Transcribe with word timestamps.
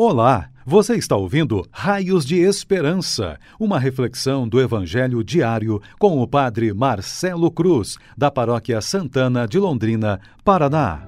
Olá, 0.00 0.48
você 0.64 0.94
está 0.94 1.16
ouvindo 1.16 1.66
Raios 1.72 2.24
de 2.24 2.36
Esperança, 2.36 3.36
uma 3.58 3.80
reflexão 3.80 4.46
do 4.46 4.60
Evangelho 4.60 5.24
diário 5.24 5.82
com 5.98 6.22
o 6.22 6.28
Padre 6.28 6.72
Marcelo 6.72 7.50
Cruz, 7.50 7.96
da 8.16 8.30
Paróquia 8.30 8.80
Santana 8.80 9.44
de 9.44 9.58
Londrina, 9.58 10.20
Paraná. 10.44 11.02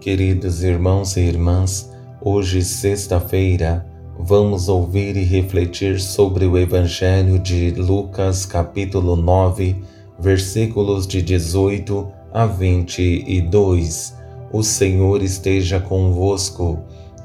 Queridos 0.00 0.64
irmãos 0.64 1.16
e 1.16 1.20
irmãs, 1.20 1.88
hoje, 2.20 2.64
sexta-feira, 2.64 3.86
vamos 4.18 4.68
ouvir 4.68 5.16
e 5.16 5.22
refletir 5.22 6.00
sobre 6.00 6.46
o 6.46 6.58
Evangelho 6.58 7.38
de 7.38 7.70
Lucas, 7.70 8.44
capítulo 8.44 9.14
9, 9.14 9.76
versículos 10.18 11.06
de 11.06 11.22
18 11.22 12.12
a 12.32 12.44
22 12.44 14.15
o 14.56 14.62
Senhor 14.62 15.22
esteja 15.22 15.78
convosco, 15.78 16.78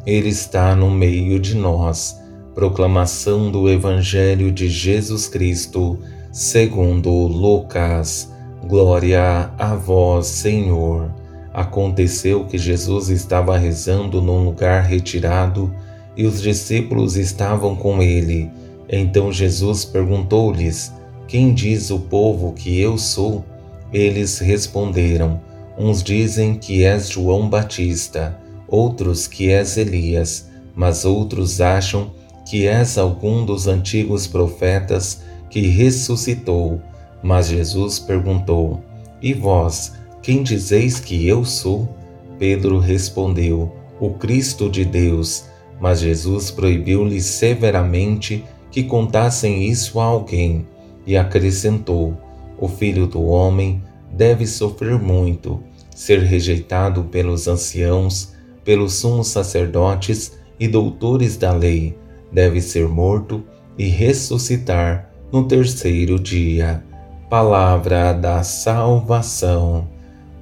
Ele 0.05 0.27
está 0.27 0.75
no 0.75 0.91
meio 0.91 1.39
de 1.39 1.55
nós. 1.55 2.19
Proclamação 2.53 3.49
do 3.49 3.69
Evangelho 3.69 4.51
de 4.51 4.67
Jesus 4.67 5.29
Cristo, 5.29 5.97
segundo 6.29 7.09
Lucas. 7.09 8.29
Glória 8.67 9.49
a 9.57 9.75
vós, 9.75 10.27
Senhor. 10.27 11.09
Aconteceu 11.53 12.43
que 12.43 12.57
Jesus 12.57 13.07
estava 13.07 13.57
rezando 13.57 14.21
num 14.21 14.43
lugar 14.43 14.83
retirado 14.83 15.73
e 16.17 16.25
os 16.25 16.41
discípulos 16.41 17.15
estavam 17.15 17.77
com 17.77 18.01
ele. 18.01 18.51
Então 18.89 19.31
Jesus 19.31 19.85
perguntou-lhes: 19.85 20.91
Quem 21.29 21.53
diz 21.53 21.91
o 21.91 21.99
povo 21.99 22.51
que 22.51 22.77
eu 22.77 22.97
sou? 22.97 23.45
Eles 23.93 24.39
responderam: 24.39 25.39
Uns 25.83 26.03
dizem 26.03 26.53
que 26.53 26.85
és 26.85 27.09
João 27.09 27.49
Batista, 27.49 28.39
outros 28.67 29.25
que 29.25 29.49
és 29.49 29.77
Elias, 29.77 30.47
mas 30.75 31.05
outros 31.05 31.59
acham 31.59 32.11
que 32.47 32.67
és 32.67 32.99
algum 32.99 33.43
dos 33.43 33.65
antigos 33.65 34.27
profetas 34.27 35.23
que 35.49 35.61
ressuscitou. 35.61 36.79
Mas 37.23 37.47
Jesus 37.47 37.97
perguntou: 37.97 38.79
E 39.23 39.33
vós, 39.33 39.93
quem 40.21 40.43
dizeis 40.43 40.99
que 40.99 41.27
eu 41.27 41.43
sou? 41.43 41.89
Pedro 42.37 42.77
respondeu: 42.77 43.75
O 43.99 44.11
Cristo 44.11 44.69
de 44.69 44.85
Deus. 44.85 45.45
Mas 45.79 45.99
Jesus 45.99 46.51
proibiu-lhes 46.51 47.25
severamente 47.25 48.45
que 48.69 48.83
contassem 48.83 49.63
isso 49.63 49.99
a 49.99 50.03
alguém 50.03 50.63
e 51.07 51.17
acrescentou: 51.17 52.15
O 52.59 52.67
filho 52.67 53.07
do 53.07 53.23
homem 53.23 53.81
deve 54.11 54.45
sofrer 54.45 54.99
muito, 54.99 55.70
ser 55.95 56.19
rejeitado 56.19 57.03
pelos 57.05 57.47
anciãos, 57.47 58.33
pelos 58.63 58.93
sumos 58.93 59.27
sacerdotes 59.27 60.33
e 60.59 60.67
doutores 60.67 61.37
da 61.37 61.51
lei, 61.51 61.97
deve 62.31 62.61
ser 62.61 62.87
morto 62.87 63.43
e 63.77 63.87
ressuscitar 63.87 65.09
no 65.31 65.47
terceiro 65.47 66.19
dia. 66.19 66.83
Palavra 67.29 68.13
da 68.13 68.43
salvação. 68.43 69.87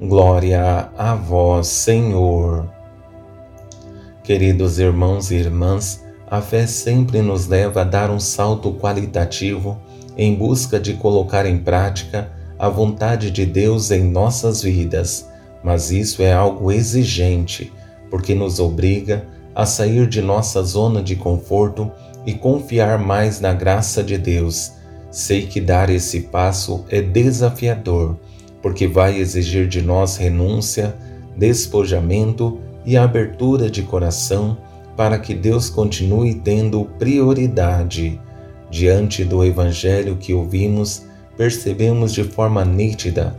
Glória 0.02 0.90
a 0.98 1.14
vós, 1.14 1.68
Senhor. 1.68 2.68
Queridos 4.24 4.80
irmãos 4.80 5.32
e 5.32 5.36
irmãs, 5.36 6.04
a 6.30 6.42
fé 6.42 6.68
sempre 6.68 7.22
nos 7.22 7.48
leva 7.48 7.82
a 7.82 7.84
dar 7.84 8.10
um 8.12 8.20
salto 8.20 8.74
qualitativo 8.74 9.80
em 10.18 10.36
busca 10.36 10.80
de 10.80 10.94
colocar 10.96 11.46
em 11.46 11.58
prática 11.58 12.32
a 12.58 12.68
vontade 12.68 13.32
de 13.32 13.46
Deus 13.46 13.90
em 13.90 14.04
nossas 14.04 14.62
vidas, 14.62 15.29
mas 15.64 15.92
isso 15.92 16.22
é 16.22 16.32
algo 16.32 16.72
exigente, 16.72 17.72
porque 18.10 18.34
nos 18.34 18.60
obriga 18.60 19.26
a 19.54 19.66
sair 19.66 20.08
de 20.08 20.22
nossa 20.22 20.64
zona 20.64 21.04
de 21.04 21.16
conforto 21.16 21.92
e 22.26 22.34
confiar 22.34 22.98
mais 23.00 23.40
na 23.40 23.54
graça 23.54 24.04
de 24.04 24.18
Deus. 24.18 24.74
Sei 25.12 25.48
que 25.48 25.60
dar 25.60 25.90
esse 25.90 26.22
passo 26.22 26.86
é 26.90 27.02
desafiador, 27.02 28.18
porque 28.62 28.88
vai 28.88 29.18
exigir 29.18 29.68
de 29.68 29.82
nós 29.82 30.18
renúncia, 30.18 30.96
despojamento 31.36 32.60
e 32.86 32.96
abertura 32.96 33.70
de 33.70 33.82
coração 33.82 34.58
para 34.96 35.18
que 35.18 35.34
Deus 35.34 35.70
continue 35.70 36.36
tendo 36.36 36.86
prioridade. 36.98 38.20
Diante 38.70 39.24
do 39.24 39.44
Evangelho 39.44 40.18
que 40.18 40.34
ouvimos, 40.34 41.04
percebemos 41.38 42.14
de 42.14 42.24
forma 42.24 42.64
nítida 42.66 43.36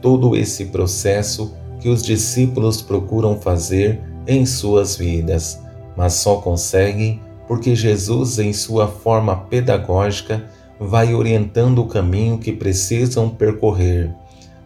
todo 0.00 0.36
esse 0.36 0.66
processo 0.66 1.54
que 1.84 1.90
os 1.90 2.02
discípulos 2.02 2.80
procuram 2.80 3.38
fazer 3.38 4.00
em 4.26 4.46
suas 4.46 4.96
vidas, 4.96 5.60
mas 5.94 6.14
só 6.14 6.36
conseguem 6.36 7.20
porque 7.46 7.76
Jesus, 7.76 8.38
em 8.38 8.54
sua 8.54 8.88
forma 8.88 9.36
pedagógica, 9.36 10.48
vai 10.80 11.12
orientando 11.12 11.82
o 11.82 11.86
caminho 11.86 12.38
que 12.38 12.54
precisam 12.54 13.28
percorrer. 13.28 14.10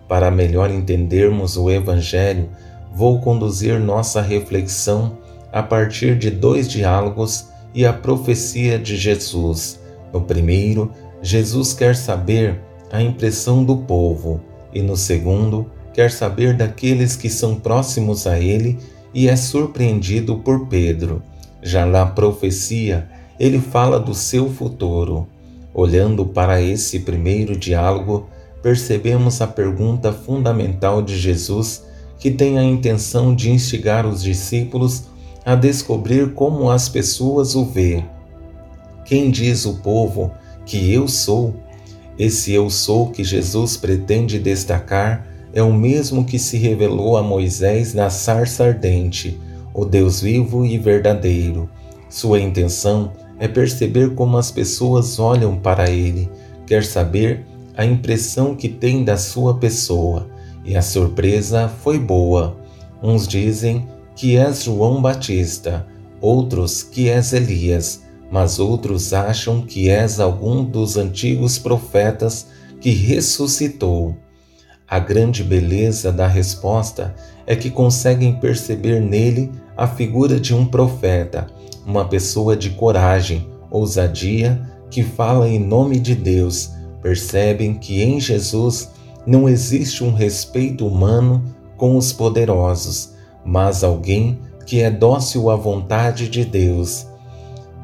Para 0.07 0.31
melhor 0.31 0.71
entendermos 0.71 1.57
o 1.57 1.69
Evangelho, 1.69 2.51
vou 2.95 3.21
conduzir 3.21 3.81
nossa 3.81 4.23
reflexão 4.23 5.19
a 5.53 5.61
partir 5.61 6.17
de 6.17 6.31
dois 6.31 6.69
diálogos 6.69 7.49
e 7.75 7.85
a 7.85 7.93
profecia 7.93 8.79
de 8.79 8.97
Jesus. 8.97 9.81
No 10.13 10.21
primeiro, 10.21 10.93
Jesus 11.21 11.73
quer 11.73 11.97
saber 11.97 12.61
a 12.93 13.03
impressão 13.03 13.65
do 13.65 13.79
povo, 13.79 14.41
e 14.73 14.81
no 14.81 14.97
segundo, 14.97 15.69
quer 15.99 16.13
saber 16.13 16.57
daqueles 16.57 17.17
que 17.17 17.29
são 17.29 17.57
próximos 17.57 18.25
a 18.25 18.39
ele 18.39 18.79
e 19.13 19.27
é 19.27 19.35
surpreendido 19.35 20.37
por 20.37 20.69
Pedro. 20.69 21.21
Já 21.61 21.85
na 21.85 22.07
profecia, 22.07 23.09
ele 23.37 23.59
fala 23.59 23.99
do 23.99 24.15
seu 24.15 24.49
futuro. 24.49 25.27
Olhando 25.75 26.25
para 26.25 26.63
esse 26.63 27.01
primeiro 27.01 27.57
diálogo, 27.57 28.29
percebemos 28.63 29.41
a 29.41 29.49
pergunta 29.49 30.13
fundamental 30.13 31.03
de 31.03 31.19
Jesus, 31.19 31.83
que 32.17 32.31
tem 32.31 32.61
a 32.61 32.63
intenção 32.63 33.35
de 33.35 33.51
instigar 33.51 34.07
os 34.07 34.23
discípulos 34.23 35.09
a 35.45 35.57
descobrir 35.57 36.33
como 36.33 36.71
as 36.71 36.89
pessoas 36.89 37.57
o 37.57 37.65
vê. 37.65 38.05
Quem 39.05 39.33
diz 39.33 39.67
o 39.67 39.79
povo 39.79 40.31
que 40.65 40.93
eu 40.93 41.09
sou? 41.09 41.57
Esse 42.17 42.53
eu 42.53 42.71
sou 42.71 43.11
que 43.11 43.25
Jesus 43.25 43.77
pretende 43.77 44.39
destacar 44.39 45.28
é 45.53 45.63
o 45.63 45.73
mesmo 45.73 46.25
que 46.25 46.39
se 46.39 46.57
revelou 46.57 47.17
a 47.17 47.23
Moisés 47.23 47.95
na 47.95 48.11
sarça 48.11 48.65
ardente, 48.65 49.41
o 49.75 49.85
Deus 49.85 50.21
vivo 50.21 50.65
e 50.65 50.77
verdadeiro. 50.79 51.69
Sua 52.09 52.41
intenção 52.41 53.13
é 53.39 53.47
perceber 53.47 54.15
como 54.15 54.37
as 54.37 54.51
pessoas 54.51 55.19
olham 55.19 55.57
para 55.57 55.91
ele, 55.91 56.31
quer 56.67 56.85
saber 56.85 57.45
a 57.77 57.85
impressão 57.85 58.55
que 58.55 58.69
tem 58.69 59.05
da 59.05 59.17
sua 59.17 59.55
pessoa, 59.55 60.29
e 60.65 60.77
a 60.77 60.83
surpresa 60.83 61.69
foi 61.83 61.99
boa. 61.99 62.57
Uns 63.03 63.27
dizem 63.27 63.87
que 64.15 64.37
és 64.37 64.65
João 64.65 65.01
Batista, 65.01 65.87
outros 66.21 66.83
que 66.83 67.09
és 67.09 67.33
Elias 67.33 68.09
mas 68.31 68.59
outros 68.59 69.13
acham 69.13 69.63
que 69.63 69.89
és 69.89 70.21
algum 70.21 70.65
dos 70.65 70.97
antigos 70.97 71.59
profetas 71.59 72.49
que 72.81 72.91
ressuscitou. 72.91 74.17
A 74.89 74.99
grande 74.99 75.45
beleza 75.45 76.11
da 76.11 76.27
resposta 76.27 77.15
é 77.47 77.55
que 77.55 77.71
conseguem 77.71 78.35
perceber 78.41 79.01
nele 79.01 79.51
a 79.77 79.87
figura 79.87 80.41
de 80.41 80.55
um 80.55 80.65
profeta, 80.65 81.47
uma 81.87 82.07
pessoa 82.07 82.57
de 82.57 82.71
coragem, 82.71 83.47
ousadia, 83.71 84.61
que 84.91 85.03
fala 85.03 85.49
em 85.49 85.59
nome 85.59 86.01
de 86.01 86.15
Deus. 86.15 86.71
Percebem 87.03 87.75
que 87.75 88.03
em 88.03 88.19
Jesus 88.19 88.91
não 89.27 89.49
existe 89.49 90.03
um 90.03 90.13
respeito 90.13 90.87
humano 90.87 91.45
com 91.77 91.97
os 91.97 92.13
poderosos, 92.13 93.13
mas 93.45 93.85
alguém 93.85 94.39
que 94.67 94.81
é 94.81 94.91
dócil 94.91 95.51
à 95.51 95.57
vontade 95.57 96.29
de 96.29 96.45
Deus 96.45 97.07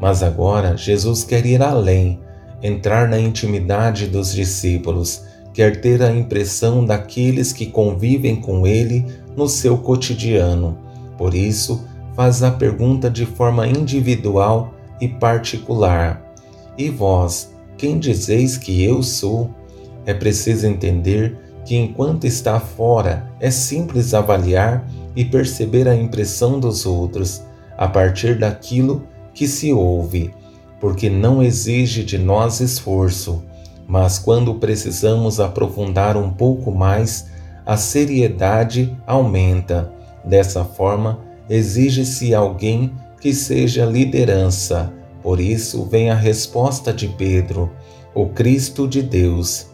mas 0.01 0.23
agora 0.23 0.77
Jesus 0.77 1.25
quer 1.25 1.47
ir 1.47 1.63
além, 1.63 2.21
entrar 2.63 3.09
na 3.09 3.19
intimidade 3.19 4.07
dos 4.07 4.35
discípulos, 4.35 5.23
quer 5.55 5.81
ter 5.81 6.03
a 6.03 6.15
impressão 6.15 6.85
daqueles 6.85 7.53
que 7.53 7.67
convivem 7.67 8.37
com 8.37 8.67
ele 8.67 9.07
no 9.37 9.49
seu 9.49 9.79
cotidiano. 9.79 10.77
Por 11.17 11.33
isso, 11.33 11.87
faz 12.15 12.43
a 12.43 12.51
pergunta 12.51 13.09
de 13.09 13.25
forma 13.25 13.67
individual 13.67 14.75
e 15.01 15.09
particular: 15.09 16.35
E 16.77 16.91
vós, 16.91 17.55
quem 17.79 17.99
dizeis 17.99 18.59
que 18.59 18.83
eu 18.83 19.03
sou? 19.03 19.49
É 20.05 20.13
preciso 20.13 20.67
entender 20.67 21.39
que 21.65 21.77
enquanto 21.77 22.27
está 22.27 22.61
fora, 22.61 23.33
é 23.41 23.51
simples 23.51 24.13
avaliar 24.13 24.87
e 25.17 25.25
perceber 25.25 25.89
a 25.89 25.95
impressão 25.95 26.59
dos 26.61 26.85
outros 26.85 27.43
a 27.79 27.89
partir 27.89 28.39
daquilo 28.39 29.07
que 29.33 29.49
se 29.49 29.73
ouve, 29.73 30.31
porque 30.81 31.09
não 31.09 31.43
exige 31.43 32.05
de 32.05 32.19
nós 32.19 32.61
esforço, 32.61 33.43
mas 33.87 34.19
quando 34.19 34.55
precisamos 34.55 35.41
aprofundar 35.41 36.17
um 36.17 36.31
pouco 36.31 36.71
mais, 36.73 37.27
a 37.67 37.77
seriedade 37.77 38.97
aumenta. 39.07 39.93
Dessa 40.25 40.65
forma, 40.65 41.21
exige-se 41.49 42.35
alguém 42.35 42.93
que 43.21 43.35
seja 43.35 43.85
liderança. 43.85 44.93
Por 45.23 45.41
isso 45.41 45.85
vem 45.85 46.11
a 46.11 46.15
resposta 46.15 46.93
de 46.93 47.09
Pedro, 47.09 47.71
o 48.15 48.27
Cristo 48.27 48.87
de 48.89 49.03
Deus. 49.03 49.67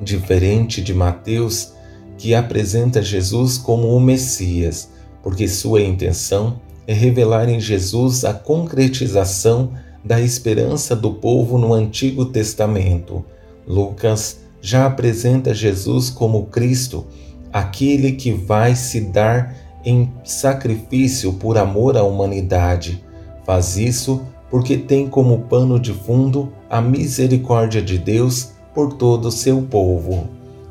Diferente 0.00 0.82
de 0.82 0.94
Mateus, 0.94 1.72
que 2.16 2.34
apresenta 2.34 3.02
Jesus 3.02 3.58
como 3.58 3.88
o 3.88 4.00
Messias, 4.00 4.90
porque 5.22 5.48
sua 5.48 5.82
intenção 5.82 6.60
é 6.86 6.92
revelar 6.92 7.48
em 7.48 7.60
Jesus 7.60 8.24
a 8.24 8.32
concretização 8.32 9.72
da 10.08 10.18
esperança 10.22 10.96
do 10.96 11.12
povo 11.12 11.58
no 11.58 11.74
Antigo 11.74 12.24
Testamento. 12.24 13.22
Lucas 13.66 14.40
já 14.58 14.86
apresenta 14.86 15.52
Jesus 15.52 16.08
como 16.08 16.46
Cristo, 16.46 17.04
aquele 17.52 18.12
que 18.12 18.32
vai 18.32 18.74
se 18.74 19.02
dar 19.02 19.54
em 19.84 20.10
sacrifício 20.24 21.34
por 21.34 21.58
amor 21.58 21.94
à 21.94 22.02
humanidade. 22.02 23.04
Faz 23.44 23.76
isso 23.76 24.22
porque 24.50 24.78
tem 24.78 25.06
como 25.06 25.40
pano 25.40 25.78
de 25.78 25.92
fundo 25.92 26.50
a 26.70 26.80
misericórdia 26.80 27.82
de 27.82 27.98
Deus 27.98 28.52
por 28.74 28.94
todo 28.94 29.26
o 29.26 29.32
seu 29.32 29.60
povo. 29.60 30.26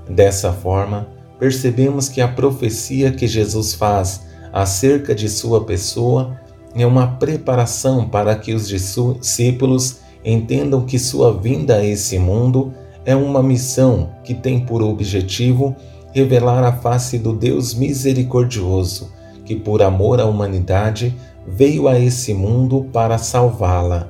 Dessa 0.10 0.52
forma, 0.52 1.10
percebemos 1.38 2.10
que 2.10 2.22
a 2.22 2.28
profecia 2.28 3.12
que 3.12 3.28
Jesus 3.28 3.76
faz 3.76 4.22
acerca 4.52 5.14
de 5.14 5.30
sua 5.30 5.64
pessoa 5.64 6.40
é 6.76 6.86
uma 6.86 7.08
preparação 7.08 8.08
para 8.08 8.36
que 8.36 8.54
os 8.54 8.68
discípulos 8.68 10.00
entendam 10.24 10.86
que 10.86 11.00
sua 11.00 11.34
vinda 11.34 11.78
a 11.78 11.86
esse 11.86 12.20
mundo 12.20 12.74
é 13.06 13.16
uma 13.16 13.42
missão 13.42 14.10
que 14.24 14.34
tem 14.34 14.60
por 14.60 14.82
objetivo 14.82 15.76
revelar 16.12 16.64
a 16.64 16.74
face 16.74 17.18
do 17.18 17.34
Deus 17.34 17.74
misericordioso, 17.74 19.12
que 19.46 19.56
por 19.56 19.82
amor 19.82 20.20
à 20.20 20.26
humanidade 20.26 21.16
veio 21.48 21.88
a 21.88 21.98
esse 21.98 22.34
mundo 22.34 22.88
para 22.92 23.18
salvá-la. 23.18 24.10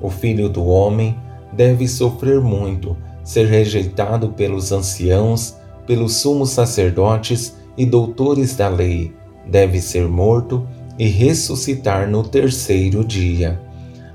O 0.00 0.10
Filho 0.10 0.48
do 0.48 0.64
Homem 0.66 1.16
deve 1.52 1.86
sofrer 1.86 2.40
muito, 2.40 2.96
ser 3.22 3.46
rejeitado 3.46 4.30
pelos 4.30 4.72
anciãos, 4.72 5.56
pelos 5.86 6.16
sumos 6.16 6.50
sacerdotes 6.50 7.54
e 7.76 7.86
doutores 7.86 8.56
da 8.56 8.68
lei, 8.68 9.14
deve 9.46 9.80
ser 9.80 10.08
morto 10.08 10.66
e 10.98 11.08
ressuscitar 11.08 12.08
no 12.08 12.22
terceiro 12.22 13.04
dia. 13.04 13.60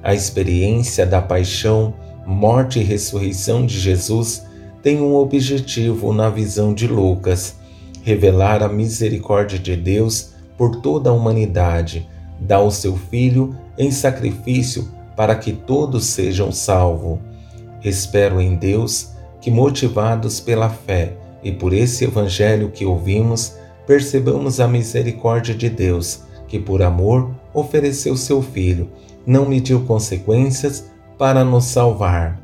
A 0.03 0.13
experiência 0.13 1.05
da 1.05 1.21
paixão, 1.21 1.93
morte 2.25 2.79
e 2.79 2.83
ressurreição 2.83 3.65
de 3.65 3.79
Jesus 3.79 4.45
tem 4.81 5.01
um 5.01 5.15
objetivo 5.15 6.13
na 6.13 6.29
visão 6.29 6.73
de 6.73 6.87
Lucas: 6.87 7.55
revelar 8.03 8.63
a 8.63 8.69
misericórdia 8.69 9.59
de 9.59 9.75
Deus 9.75 10.33
por 10.57 10.77
toda 10.77 11.09
a 11.09 11.13
humanidade, 11.13 12.07
dá 12.39 12.59
o 12.59 12.71
seu 12.71 12.95
Filho 12.95 13.55
em 13.77 13.91
sacrifício 13.91 14.87
para 15.15 15.35
que 15.35 15.51
todos 15.51 16.05
sejam 16.05 16.51
salvos. 16.51 17.19
Espero 17.83 18.39
em 18.41 18.55
Deus 18.55 19.11
que, 19.41 19.51
motivados 19.51 20.39
pela 20.39 20.69
fé 20.69 21.13
e 21.43 21.51
por 21.51 21.73
esse 21.73 22.05
Evangelho 22.05 22.69
que 22.69 22.85
ouvimos, 22.85 23.53
percebamos 23.85 24.59
a 24.59 24.67
misericórdia 24.67 25.55
de 25.55 25.69
Deus, 25.69 26.21
que 26.47 26.59
por 26.59 26.81
amor 26.81 27.31
ofereceu 27.53 28.15
seu 28.15 28.41
Filho, 28.41 28.89
não 29.25 29.45
mediu 29.45 29.81
consequências 29.81 30.85
para 31.17 31.43
nos 31.43 31.65
salvar. 31.65 32.39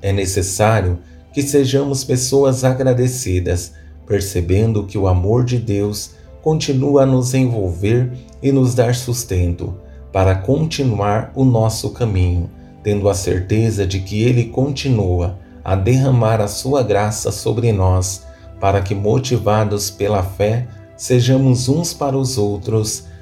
É 0.00 0.12
necessário 0.12 0.98
que 1.32 1.42
sejamos 1.42 2.04
pessoas 2.04 2.64
agradecidas, 2.64 3.72
percebendo 4.06 4.84
que 4.84 4.98
o 4.98 5.06
amor 5.06 5.44
de 5.44 5.58
Deus 5.58 6.10
continua 6.42 7.04
a 7.04 7.06
nos 7.06 7.34
envolver 7.34 8.10
e 8.42 8.50
nos 8.50 8.74
dar 8.74 8.94
sustento 8.94 9.74
para 10.12 10.34
continuar 10.34 11.32
o 11.34 11.44
nosso 11.44 11.90
caminho, 11.90 12.50
tendo 12.82 13.08
a 13.08 13.14
certeza 13.14 13.86
de 13.86 14.00
que 14.00 14.22
Ele 14.22 14.46
continua 14.46 15.38
a 15.64 15.76
derramar 15.76 16.40
a 16.40 16.48
sua 16.48 16.82
graça 16.82 17.30
sobre 17.30 17.72
nós, 17.72 18.26
para 18.60 18.80
que, 18.82 18.94
motivados 18.94 19.90
pela 19.90 20.22
fé, 20.22 20.66
sejamos 20.96 21.68
uns 21.68 21.94
para 21.94 22.16
os 22.16 22.36
outros 22.36 23.04